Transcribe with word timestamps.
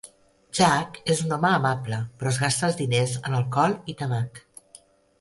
Jack 0.59 0.97
és 1.15 1.21
un 1.25 1.35
home 1.37 1.51
amable, 1.59 2.01
però 2.23 2.33
es 2.33 2.41
gasta 2.47 2.69
els 2.73 2.81
diners 2.83 3.17
en 3.23 3.39
alcohol 3.45 3.81
i 3.95 3.99
tabac. 4.05 4.47